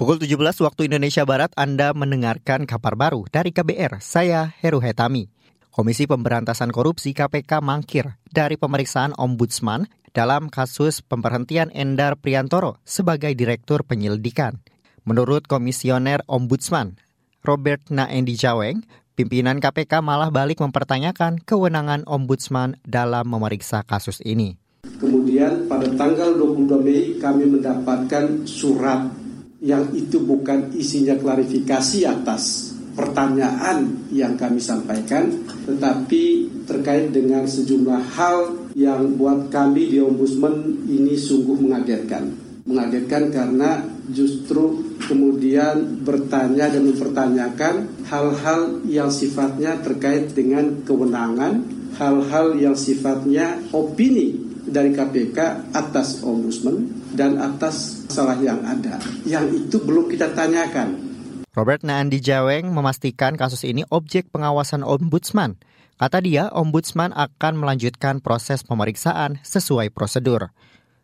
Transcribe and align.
Pukul 0.00 0.16
17 0.16 0.64
waktu 0.64 0.88
Indonesia 0.88 1.28
Barat 1.28 1.52
Anda 1.60 1.92
mendengarkan 1.92 2.64
kabar 2.64 2.96
baru 2.96 3.28
dari 3.28 3.52
KBR. 3.52 4.00
Saya 4.00 4.48
Heru 4.48 4.80
Hetami. 4.80 5.28
Komisi 5.68 6.08
Pemberantasan 6.08 6.72
Korupsi 6.72 7.12
KPK 7.12 7.60
mangkir 7.60 8.16
dari 8.32 8.56
pemeriksaan 8.56 9.12
Ombudsman 9.20 9.92
dalam 10.16 10.48
kasus 10.48 11.04
pemberhentian 11.04 11.68
Endar 11.76 12.16
Priantoro 12.16 12.80
sebagai 12.80 13.36
Direktur 13.36 13.84
Penyelidikan. 13.84 14.64
Menurut 15.04 15.44
Komisioner 15.44 16.24
Ombudsman 16.24 16.96
Robert 17.44 17.84
Naendi 17.92 18.40
Jaweng, 18.40 18.80
pimpinan 19.20 19.60
KPK 19.60 20.00
malah 20.00 20.32
balik 20.32 20.64
mempertanyakan 20.64 21.44
kewenangan 21.44 22.08
Ombudsman 22.08 22.80
dalam 22.88 23.28
memeriksa 23.28 23.84
kasus 23.84 24.24
ini. 24.24 24.56
Kemudian 24.96 25.68
pada 25.68 25.92
tanggal 25.92 26.40
22 26.40 26.88
Mei 26.88 27.20
kami 27.20 27.52
mendapatkan 27.52 28.48
surat 28.48 29.19
yang 29.60 29.92
itu 29.92 30.24
bukan 30.24 30.72
isinya 30.72 31.16
klarifikasi 31.20 32.08
atas 32.08 32.72
pertanyaan 32.96 34.08
yang 34.10 34.34
kami 34.34 34.58
sampaikan, 34.58 35.30
tetapi 35.68 36.48
terkait 36.66 37.12
dengan 37.12 37.46
sejumlah 37.46 38.02
hal 38.16 38.68
yang 38.74 39.14
buat 39.16 39.52
kami 39.52 39.94
di 39.94 39.98
Ombudsman 40.02 40.84
ini 40.88 41.14
sungguh 41.14 41.60
mengagetkan. 41.60 42.34
Mengagetkan 42.66 43.32
karena 43.32 43.80
justru 44.10 44.96
kemudian 45.06 46.04
bertanya 46.04 46.68
dan 46.68 46.82
mempertanyakan 46.86 47.74
hal-hal 48.04 48.84
yang 48.84 49.08
sifatnya 49.08 49.80
terkait 49.80 50.34
dengan 50.36 50.84
kewenangan, 50.84 51.64
hal-hal 51.96 52.58
yang 52.58 52.76
sifatnya 52.76 53.60
opini 53.72 54.49
dari 54.68 54.92
KPK 54.92 55.70
atas 55.72 56.20
Ombudsman 56.20 56.90
dan 57.16 57.40
atas 57.40 58.04
salah 58.10 58.36
yang 58.40 58.60
ada. 58.66 59.00
Yang 59.24 59.66
itu 59.66 59.76
belum 59.80 60.10
kita 60.12 60.34
tanyakan. 60.36 61.10
Robert 61.50 61.82
Naandi 61.82 62.22
Jaweng 62.22 62.70
memastikan 62.70 63.34
kasus 63.34 63.66
ini 63.66 63.82
objek 63.90 64.30
pengawasan 64.30 64.86
Ombudsman. 64.86 65.58
Kata 65.98 66.22
dia, 66.22 66.48
Ombudsman 66.54 67.12
akan 67.12 67.58
melanjutkan 67.58 68.22
proses 68.22 68.62
pemeriksaan 68.62 69.42
sesuai 69.42 69.92
prosedur. 69.92 70.54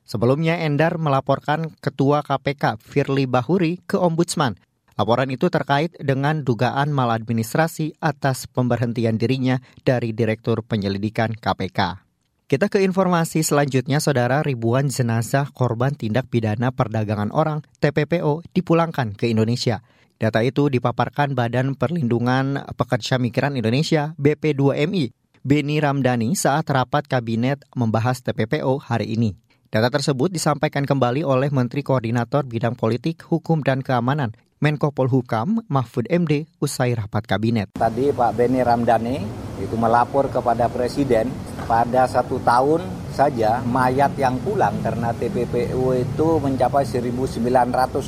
Sebelumnya 0.07 0.63
Endar 0.63 1.03
melaporkan 1.03 1.75
Ketua 1.83 2.23
KPK 2.23 2.79
Firly 2.79 3.27
Bahuri 3.27 3.83
ke 3.85 3.99
Ombudsman. 3.99 4.55
Laporan 4.97 5.29
itu 5.29 5.53
terkait 5.53 5.93
dengan 6.01 6.41
dugaan 6.41 6.95
maladministrasi 6.95 7.99
atas 8.01 8.49
pemberhentian 8.49 9.21
dirinya 9.21 9.61
dari 9.85 10.15
Direktur 10.15 10.65
Penyelidikan 10.65 11.37
KPK. 11.37 12.06
Kita 12.47 12.71
ke 12.71 12.79
informasi 12.79 13.43
selanjutnya, 13.43 13.99
saudara 13.99 14.39
ribuan 14.39 14.87
jenazah 14.87 15.51
korban 15.51 15.99
tindak 15.99 16.31
pidana 16.31 16.71
perdagangan 16.71 17.35
orang 17.35 17.67
(TPPO) 17.83 18.47
dipulangkan 18.55 19.19
ke 19.19 19.27
Indonesia. 19.27 19.83
Data 20.15 20.47
itu 20.47 20.71
dipaparkan 20.71 21.35
Badan 21.35 21.75
Perlindungan 21.75 22.63
Pekerja 22.79 23.19
Migran 23.19 23.59
Indonesia 23.59 24.15
(BP2MI) 24.15 25.11
Beni 25.43 25.83
Ramdhani 25.83 26.39
saat 26.39 26.71
rapat 26.71 27.11
kabinet 27.11 27.67
membahas 27.75 28.23
TPPO 28.23 28.79
hari 28.79 29.19
ini. 29.19 29.35
Data 29.67 29.91
tersebut 29.91 30.31
disampaikan 30.31 30.87
kembali 30.87 31.27
oleh 31.27 31.51
Menteri 31.51 31.83
Koordinator 31.83 32.47
Bidang 32.47 32.79
Politik, 32.79 33.27
Hukum, 33.27 33.67
dan 33.67 33.83
Keamanan 33.83 34.39
Menko 34.63 34.95
Polhukam 34.95 35.67
Mahfud 35.67 36.07
MD 36.07 36.47
usai 36.63 36.95
rapat 36.95 37.27
kabinet. 37.27 37.75
Tadi 37.75 38.15
Pak 38.15 38.39
Beni 38.39 38.63
Ramdhani 38.63 39.17
itu 39.61 39.75
melapor 39.75 40.33
kepada 40.33 40.71
Presiden 40.71 41.29
pada 41.67 42.07
satu 42.07 42.39
tahun 42.41 42.87
saja 43.11 43.61
mayat 43.67 44.15
yang 44.17 44.39
pulang 44.41 44.79
karena 44.81 45.11
TPPU 45.13 45.93
itu 45.99 46.29
mencapai 46.39 46.87
1.900 46.87 47.43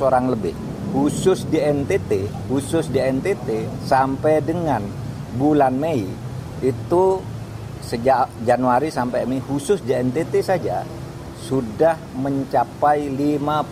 orang 0.03 0.31
lebih. 0.31 0.55
Khusus 0.89 1.45
di 1.45 1.61
NTT, 1.61 2.25
khusus 2.49 2.89
di 2.89 2.97
NTT 2.97 3.69
sampai 3.85 4.41
dengan 4.41 4.81
bulan 5.37 5.77
Mei 5.77 6.01
itu 6.65 7.03
sejak 7.85 8.31
Januari 8.41 8.89
sampai 8.89 9.29
Mei 9.29 9.37
khusus 9.43 9.85
di 9.85 9.93
NTT 9.93 10.33
saja 10.41 10.81
sudah 11.47 11.95
mencapai 12.19 13.07
55 13.07 13.63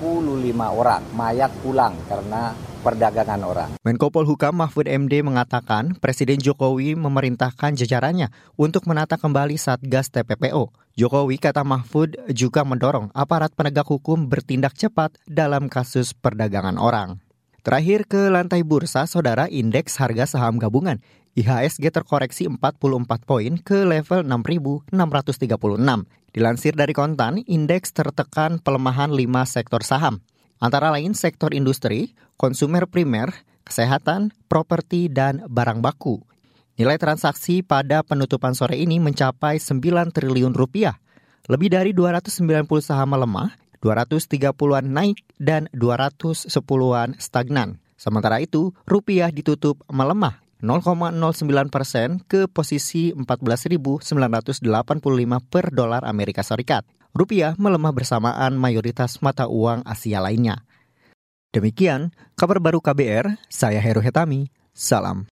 orang 0.56 1.04
mayat 1.12 1.52
pulang 1.60 1.94
karena 2.08 2.56
perdagangan 2.88 3.42
orang. 3.44 3.70
Menko 3.84 4.08
Polhukam 4.08 4.56
Mahfud 4.56 4.88
MD 4.88 5.20
mengatakan 5.20 6.00
Presiden 6.00 6.40
Jokowi 6.40 6.96
memerintahkan 6.96 7.76
jajarannya 7.76 8.32
untuk 8.56 8.88
menata 8.88 9.20
kembali 9.20 9.60
Satgas 9.60 10.08
TPPO. 10.08 10.72
Jokowi, 10.98 11.38
kata 11.38 11.62
Mahfud, 11.68 12.16
juga 12.32 12.64
mendorong 12.64 13.12
aparat 13.12 13.54
penegak 13.54 13.86
hukum 13.86 14.32
bertindak 14.32 14.74
cepat 14.74 15.14
dalam 15.28 15.68
kasus 15.68 16.16
perdagangan 16.16 16.80
orang. 16.80 17.22
Terakhir 17.62 18.08
ke 18.08 18.32
lantai 18.32 18.64
bursa, 18.64 19.04
saudara 19.04 19.52
indeks 19.52 20.00
harga 20.00 20.24
saham 20.24 20.56
gabungan. 20.56 21.04
IHSG 21.38 21.94
terkoreksi 21.94 22.50
44 22.50 23.06
poin 23.22 23.54
ke 23.62 23.86
level 23.86 24.26
6.636. 24.26 24.90
Dilansir 26.34 26.74
dari 26.74 26.98
kontan, 26.98 27.46
indeks 27.46 27.94
tertekan 27.94 28.58
pelemahan 28.58 29.14
5 29.14 29.22
sektor 29.46 29.86
saham 29.86 30.26
antara 30.58 30.90
lain 30.90 31.14
sektor 31.14 31.54
industri, 31.54 32.18
konsumer 32.42 32.90
primer, 32.90 33.30
kesehatan, 33.66 34.34
properti, 34.50 35.14
dan 35.14 35.46
barang 35.46 35.86
baku. 35.86 36.22
Nilai 36.78 36.98
transaksi 36.98 37.66
pada 37.66 38.02
penutupan 38.06 38.54
sore 38.54 38.78
ini 38.78 38.98
mencapai 38.98 39.62
9 39.62 40.14
triliun 40.14 40.54
rupiah. 40.54 40.98
Lebih 41.46 41.70
dari 41.70 41.92
290 41.94 42.66
saham 42.82 43.14
melemah, 43.14 43.54
230-an 43.82 44.86
naik, 44.90 45.22
dan 45.38 45.70
210-an 45.74 47.18
stagnan. 47.22 47.78
Sementara 47.98 48.42
itu, 48.42 48.74
rupiah 48.86 49.34
ditutup 49.34 49.82
melemah 49.90 50.47
0,09 50.62 51.18
persen 51.70 52.18
ke 52.26 52.50
posisi 52.50 53.14
14.985 53.14 54.02
per 55.48 55.66
dolar 55.70 56.02
Amerika 56.04 56.42
Serikat 56.42 56.86
rupiah 57.18 57.58
melemah 57.58 57.94
bersamaan 57.94 58.54
mayoritas 58.54 59.22
mata 59.26 59.50
uang 59.50 59.82
Asia 59.86 60.22
lainnya. 60.22 60.62
Demikian 61.50 62.14
kabar 62.38 62.62
baru 62.62 62.78
KBR, 62.78 63.42
saya 63.50 63.82
Heru 63.82 64.04
Hetami, 64.04 64.54
salam. 64.76 65.26